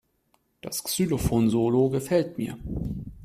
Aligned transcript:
Das 0.61 0.83
Xylophon-Solo 0.83 1.91
gefällt 1.91 2.39
mir. 2.39 2.57